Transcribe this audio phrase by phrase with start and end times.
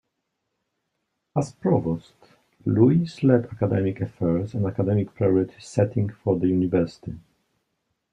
[1.37, 2.13] As Provost,
[2.65, 7.19] Lewis led academic affairs and academic priority setting for the university.